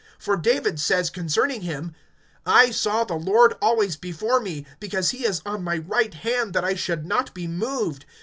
[0.19, 1.93] (25)For David says concerning him:
[2.43, 6.65] I saw the Lord always before me; Because he is on my right hand, that
[6.65, 8.05] I should not be moved.